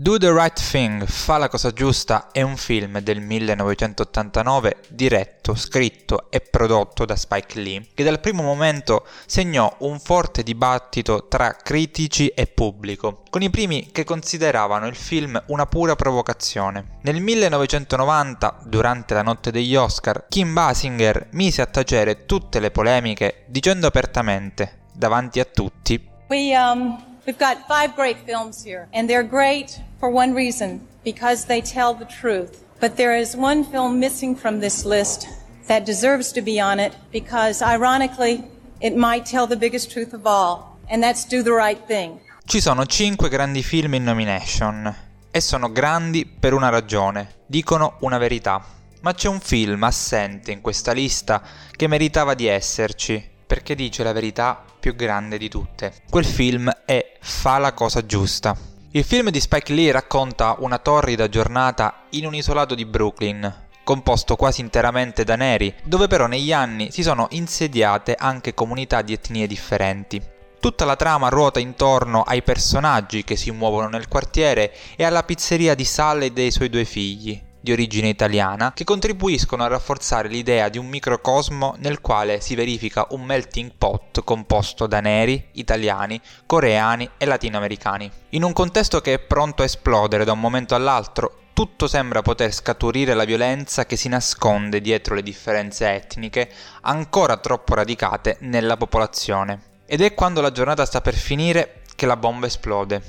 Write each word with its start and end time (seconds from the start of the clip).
Do 0.00 0.16
the 0.16 0.30
Right 0.32 0.56
Thing, 0.70 1.04
Fa 1.06 1.38
la 1.38 1.48
cosa 1.48 1.72
giusta 1.72 2.28
è 2.30 2.40
un 2.40 2.56
film 2.56 3.00
del 3.00 3.20
1989 3.20 4.76
diretto, 4.90 5.56
scritto 5.56 6.30
e 6.30 6.38
prodotto 6.38 7.04
da 7.04 7.16
Spike 7.16 7.58
Lee, 7.58 7.84
che 7.94 8.04
dal 8.04 8.20
primo 8.20 8.44
momento 8.44 9.04
segnò 9.26 9.74
un 9.78 9.98
forte 9.98 10.44
dibattito 10.44 11.26
tra 11.26 11.50
critici 11.50 12.28
e 12.28 12.46
pubblico, 12.46 13.24
con 13.28 13.42
i 13.42 13.50
primi 13.50 13.88
che 13.90 14.04
consideravano 14.04 14.86
il 14.86 14.94
film 14.94 15.42
una 15.48 15.66
pura 15.66 15.96
provocazione. 15.96 16.98
Nel 17.02 17.20
1990, 17.20 18.60
durante 18.66 19.14
la 19.14 19.22
notte 19.22 19.50
degli 19.50 19.74
Oscar, 19.74 20.26
Kim 20.28 20.52
Basinger 20.52 21.26
mise 21.32 21.60
a 21.60 21.66
tacere 21.66 22.24
tutte 22.24 22.60
le 22.60 22.70
polemiche 22.70 23.46
dicendo 23.48 23.88
apertamente, 23.88 24.82
davanti 24.92 25.40
a 25.40 25.44
tutti, 25.44 26.06
We 26.28 26.54
um 26.54 27.07
we've 27.28 27.38
got 27.38 27.68
five 27.68 27.94
great 27.94 28.16
films 28.24 28.64
here, 28.64 28.88
and 28.94 29.06
they're 29.06 29.22
great 29.22 29.78
for 30.00 30.08
one 30.08 30.32
reason 30.34 30.80
because 31.04 31.44
they 31.44 31.60
tell 31.60 31.92
the 31.92 32.06
truth. 32.06 32.64
But 32.80 32.96
there 32.96 33.14
is 33.14 33.36
one 33.36 33.64
film 33.64 34.00
missing 34.00 34.34
from 34.34 34.60
this 34.60 34.86
list 34.86 35.28
that 35.66 35.84
deserves 35.84 36.32
to 36.32 36.40
be 36.40 36.58
on 36.58 36.80
it 36.80 36.96
because, 37.12 37.60
ironically, 37.60 38.44
it 38.80 38.96
might 38.96 39.26
tell 39.26 39.46
the 39.46 39.58
biggest 39.58 39.90
truth 39.90 40.14
of 40.14 40.26
all, 40.26 40.78
and 40.88 41.02
that's 41.02 41.26
Do 41.26 41.42
the 41.42 41.52
Right 41.52 41.78
Thing. 41.86 42.18
Ci 42.46 42.62
sono 42.62 42.86
5 42.86 43.28
grandi 43.28 43.62
film 43.62 43.92
in 43.92 44.04
nomination 44.04 44.96
e 45.30 45.40
sono 45.42 45.70
grandi 45.70 46.24
per 46.24 46.54
una 46.54 46.70
ragione, 46.70 47.42
dicono 47.44 47.96
una 48.00 48.16
verità. 48.16 48.64
Ma 49.02 49.12
c'è 49.12 49.28
un 49.28 49.40
film 49.40 49.82
assente 49.82 50.50
in 50.50 50.62
questa 50.62 50.92
lista 50.92 51.42
che 51.76 51.86
meritava 51.88 52.32
di 52.32 52.46
esserci, 52.46 53.22
perché 53.48 53.74
dice 53.74 54.02
la 54.02 54.12
verità 54.12 54.62
più 54.78 54.94
grande 54.94 55.38
di 55.38 55.48
tutte. 55.48 55.94
Quel 56.10 56.26
film 56.26 56.70
è 56.84 57.14
Fa 57.18 57.56
la 57.56 57.72
cosa 57.72 58.04
giusta. 58.04 58.54
Il 58.90 59.04
film 59.04 59.30
di 59.30 59.40
Spike 59.40 59.72
Lee 59.72 59.90
racconta 59.90 60.56
una 60.58 60.78
torrida 60.78 61.28
giornata 61.28 62.04
in 62.10 62.26
un 62.26 62.34
isolato 62.34 62.74
di 62.74 62.84
Brooklyn, 62.84 63.66
composto 63.84 64.36
quasi 64.36 64.60
interamente 64.60 65.24
da 65.24 65.34
neri, 65.34 65.74
dove 65.82 66.08
però 66.08 66.26
negli 66.26 66.52
anni 66.52 66.92
si 66.92 67.02
sono 67.02 67.26
insediate 67.30 68.14
anche 68.18 68.52
comunità 68.52 69.00
di 69.00 69.14
etnie 69.14 69.46
differenti. 69.46 70.22
Tutta 70.60 70.84
la 70.84 70.96
trama 70.96 71.28
ruota 71.28 71.58
intorno 71.58 72.22
ai 72.22 72.42
personaggi 72.42 73.24
che 73.24 73.36
si 73.36 73.50
muovono 73.50 73.88
nel 73.88 74.08
quartiere 74.08 74.74
e 74.94 75.04
alla 75.04 75.22
pizzeria 75.22 75.74
di 75.74 75.84
Sal 75.84 76.20
e 76.22 76.32
dei 76.32 76.50
suoi 76.50 76.68
due 76.68 76.84
figli, 76.84 77.40
di 77.60 77.72
origine 77.72 78.08
italiana, 78.08 78.72
che 78.72 78.84
contribuiscono 78.84 79.64
a 79.64 79.68
rafforzare 79.68 80.28
l'idea 80.28 80.68
di 80.68 80.78
un 80.78 80.86
microcosmo 80.86 81.76
nel 81.78 82.00
quale 82.00 82.40
si 82.40 82.54
verifica 82.54 83.06
un 83.10 83.22
melting 83.22 83.72
pot 83.76 84.22
composto 84.24 84.86
da 84.86 85.00
neri, 85.00 85.48
italiani, 85.52 86.20
coreani 86.46 87.10
e 87.16 87.24
latinoamericani. 87.24 88.10
In 88.30 88.42
un 88.42 88.52
contesto 88.52 89.00
che 89.00 89.14
è 89.14 89.18
pronto 89.18 89.62
a 89.62 89.64
esplodere 89.64 90.24
da 90.24 90.32
un 90.32 90.40
momento 90.40 90.74
all'altro, 90.74 91.46
tutto 91.52 91.88
sembra 91.88 92.22
poter 92.22 92.52
scaturire 92.52 93.14
la 93.14 93.24
violenza 93.24 93.84
che 93.84 93.96
si 93.96 94.08
nasconde 94.08 94.80
dietro 94.80 95.16
le 95.16 95.24
differenze 95.24 95.92
etniche 95.92 96.48
ancora 96.82 97.36
troppo 97.38 97.74
radicate 97.74 98.36
nella 98.42 98.76
popolazione. 98.76 99.62
Ed 99.84 100.00
è 100.00 100.14
quando 100.14 100.40
la 100.40 100.52
giornata 100.52 100.86
sta 100.86 101.00
per 101.00 101.14
finire 101.14 101.82
che 101.96 102.06
la 102.06 102.16
bomba 102.16 102.46
esplode. 102.46 103.02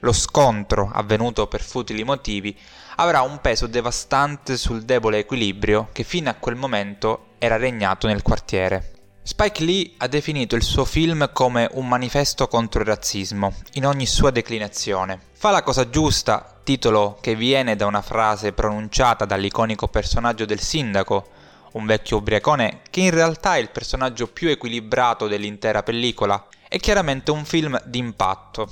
Lo 0.00 0.12
scontro, 0.12 0.90
avvenuto 0.92 1.46
per 1.46 1.62
futili 1.62 2.04
motivi, 2.04 2.56
avrà 2.96 3.20
un 3.20 3.38
peso 3.40 3.66
devastante 3.66 4.56
sul 4.56 4.82
debole 4.82 5.18
equilibrio 5.18 5.88
che 5.92 6.04
fino 6.04 6.30
a 6.30 6.34
quel 6.34 6.56
momento 6.56 7.34
era 7.38 7.56
regnato 7.56 8.06
nel 8.06 8.22
quartiere. 8.22 8.92
Spike 9.22 9.62
Lee 9.62 9.92
ha 9.98 10.08
definito 10.08 10.56
il 10.56 10.62
suo 10.62 10.86
film 10.86 11.30
come 11.32 11.68
un 11.72 11.86
manifesto 11.86 12.48
contro 12.48 12.80
il 12.80 12.86
razzismo, 12.86 13.52
in 13.74 13.84
ogni 13.84 14.06
sua 14.06 14.30
declinazione. 14.30 15.20
Fa 15.32 15.50
la 15.50 15.62
cosa 15.62 15.90
giusta, 15.90 16.60
titolo 16.64 17.18
che 17.20 17.36
viene 17.36 17.76
da 17.76 17.84
una 17.84 18.00
frase 18.00 18.52
pronunciata 18.52 19.26
dall'iconico 19.26 19.88
personaggio 19.88 20.46
del 20.46 20.60
sindaco, 20.60 21.28
un 21.72 21.84
vecchio 21.84 22.16
ubriacone 22.16 22.80
che 22.90 23.00
in 23.00 23.10
realtà 23.10 23.56
è 23.56 23.60
il 23.60 23.70
personaggio 23.70 24.26
più 24.28 24.48
equilibrato 24.48 25.28
dell'intera 25.28 25.82
pellicola, 25.82 26.46
è 26.66 26.78
chiaramente 26.78 27.30
un 27.30 27.44
film 27.44 27.78
d'impatto, 27.84 28.68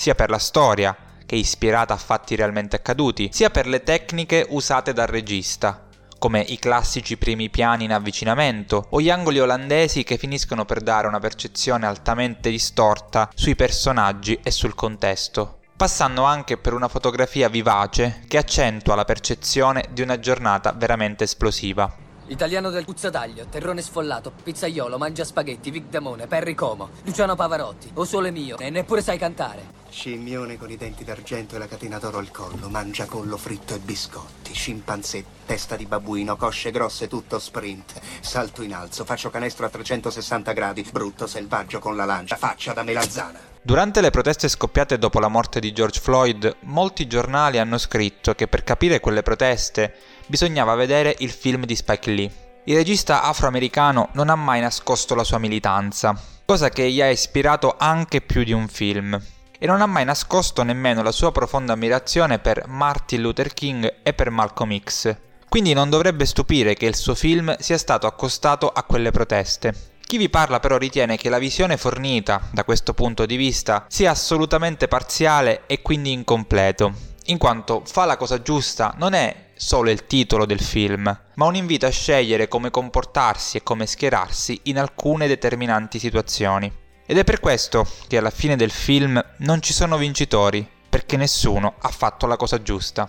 sia 0.00 0.14
per 0.14 0.30
la 0.30 0.38
storia, 0.38 0.96
che 1.26 1.36
è 1.36 1.38
ispirata 1.38 1.92
a 1.92 1.98
fatti 1.98 2.34
realmente 2.34 2.74
accaduti, 2.74 3.28
sia 3.30 3.50
per 3.50 3.66
le 3.66 3.82
tecniche 3.82 4.46
usate 4.48 4.94
dal 4.94 5.08
regista, 5.08 5.88
come 6.18 6.40
i 6.40 6.58
classici 6.58 7.18
primi 7.18 7.50
piani 7.50 7.84
in 7.84 7.92
avvicinamento 7.92 8.86
o 8.88 9.00
gli 9.02 9.10
angoli 9.10 9.40
olandesi 9.40 10.02
che 10.02 10.16
finiscono 10.16 10.64
per 10.64 10.80
dare 10.80 11.06
una 11.06 11.20
percezione 11.20 11.84
altamente 11.84 12.48
distorta 12.48 13.28
sui 13.34 13.54
personaggi 13.54 14.40
e 14.42 14.50
sul 14.50 14.74
contesto, 14.74 15.58
passando 15.76 16.22
anche 16.22 16.56
per 16.56 16.72
una 16.72 16.88
fotografia 16.88 17.50
vivace 17.50 18.22
che 18.26 18.38
accentua 18.38 18.94
la 18.94 19.04
percezione 19.04 19.84
di 19.90 20.00
una 20.00 20.18
giornata 20.18 20.72
veramente 20.72 21.24
esplosiva. 21.24 22.08
Italiano 22.30 22.70
del 22.70 22.84
Puzzataglio, 22.84 23.46
Terrone 23.46 23.82
Sfollato, 23.82 24.30
Pizzaiolo, 24.30 24.98
Mangia 24.98 25.24
Spaghetti, 25.24 25.72
Vic 25.72 25.88
Damone, 25.88 26.28
Perry 26.28 26.54
Como, 26.54 26.90
Luciano 27.02 27.34
Pavarotti, 27.34 27.90
O 27.94 28.04
Sole 28.04 28.30
Mio, 28.30 28.56
e 28.58 28.70
neppure 28.70 29.02
sai 29.02 29.18
cantare. 29.18 29.78
Scimmione 29.90 30.56
con 30.56 30.70
i 30.70 30.76
denti 30.76 31.02
d'argento 31.02 31.56
e 31.56 31.58
la 31.58 31.66
catena 31.66 31.98
d'oro 31.98 32.18
al 32.18 32.30
collo, 32.30 32.68
mangia 32.68 33.06
collo 33.06 33.36
fritto 33.36 33.74
e 33.74 33.80
biscotti, 33.80 34.54
scimpanzé, 34.54 35.24
testa 35.44 35.74
di 35.74 35.86
babbuino, 35.86 36.36
cosce 36.36 36.70
grosse, 36.70 37.08
tutto 37.08 37.40
sprint. 37.40 38.00
Salto 38.20 38.62
in 38.62 38.74
alzo, 38.74 39.04
faccio 39.04 39.30
canestro 39.30 39.66
a 39.66 39.68
360 39.68 40.52
gradi, 40.52 40.88
brutto 40.92 41.26
selvaggio 41.26 41.80
con 41.80 41.96
la 41.96 42.04
lancia, 42.04 42.36
faccia 42.36 42.72
da 42.72 42.84
melanzana. 42.84 43.49
Durante 43.62 44.00
le 44.00 44.08
proteste 44.08 44.48
scoppiate 44.48 44.96
dopo 44.96 45.20
la 45.20 45.28
morte 45.28 45.60
di 45.60 45.72
George 45.72 46.00
Floyd, 46.00 46.56
molti 46.60 47.06
giornali 47.06 47.58
hanno 47.58 47.76
scritto 47.76 48.34
che 48.34 48.48
per 48.48 48.64
capire 48.64 49.00
quelle 49.00 49.22
proteste 49.22 49.94
bisognava 50.26 50.74
vedere 50.74 51.14
il 51.18 51.30
film 51.30 51.66
di 51.66 51.76
Spike 51.76 52.10
Lee. 52.10 52.30
Il 52.64 52.76
regista 52.76 53.22
afroamericano 53.22 54.08
non 54.12 54.30
ha 54.30 54.34
mai 54.34 54.60
nascosto 54.60 55.14
la 55.14 55.24
sua 55.24 55.36
militanza, 55.36 56.18
cosa 56.46 56.70
che 56.70 56.90
gli 56.90 57.02
ha 57.02 57.10
ispirato 57.10 57.76
anche 57.78 58.22
più 58.22 58.44
di 58.44 58.52
un 58.52 58.66
film, 58.66 59.20
e 59.58 59.66
non 59.66 59.82
ha 59.82 59.86
mai 59.86 60.06
nascosto 60.06 60.62
nemmeno 60.62 61.02
la 61.02 61.12
sua 61.12 61.30
profonda 61.30 61.74
ammirazione 61.74 62.38
per 62.38 62.66
Martin 62.66 63.20
Luther 63.20 63.52
King 63.52 63.96
e 64.02 64.14
per 64.14 64.30
Malcolm 64.30 64.74
X. 64.82 65.14
Quindi 65.50 65.74
non 65.74 65.90
dovrebbe 65.90 66.24
stupire 66.24 66.72
che 66.72 66.86
il 66.86 66.96
suo 66.96 67.14
film 67.14 67.54
sia 67.58 67.76
stato 67.76 68.06
accostato 68.06 68.70
a 68.70 68.84
quelle 68.84 69.10
proteste. 69.10 69.98
Chi 70.10 70.16
vi 70.16 70.28
parla 70.28 70.58
però 70.58 70.76
ritiene 70.76 71.16
che 71.16 71.28
la 71.28 71.38
visione 71.38 71.76
fornita 71.76 72.48
da 72.50 72.64
questo 72.64 72.94
punto 72.94 73.26
di 73.26 73.36
vista 73.36 73.84
sia 73.86 74.10
assolutamente 74.10 74.88
parziale 74.88 75.62
e 75.68 75.82
quindi 75.82 76.10
incompleto, 76.10 76.92
in 77.26 77.38
quanto 77.38 77.84
fa 77.86 78.06
la 78.06 78.16
cosa 78.16 78.42
giusta 78.42 78.92
non 78.98 79.12
è 79.12 79.50
solo 79.54 79.88
il 79.88 80.06
titolo 80.06 80.46
del 80.46 80.60
film, 80.60 81.04
ma 81.34 81.46
un 81.46 81.54
invito 81.54 81.86
a 81.86 81.90
scegliere 81.90 82.48
come 82.48 82.72
comportarsi 82.72 83.58
e 83.58 83.62
come 83.62 83.86
schierarsi 83.86 84.62
in 84.64 84.80
alcune 84.80 85.28
determinanti 85.28 86.00
situazioni. 86.00 86.68
Ed 87.06 87.16
è 87.16 87.22
per 87.22 87.38
questo 87.38 87.86
che 88.08 88.16
alla 88.18 88.30
fine 88.30 88.56
del 88.56 88.72
film 88.72 89.24
non 89.36 89.62
ci 89.62 89.72
sono 89.72 89.96
vincitori, 89.96 90.68
perché 90.88 91.16
nessuno 91.16 91.74
ha 91.78 91.88
fatto 91.90 92.26
la 92.26 92.36
cosa 92.36 92.60
giusta. 92.60 93.08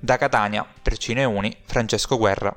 Da 0.00 0.16
Catania, 0.16 0.66
per 0.80 0.96
Cineuni, 0.96 1.54
Francesco 1.66 2.16
Guerra. 2.16 2.56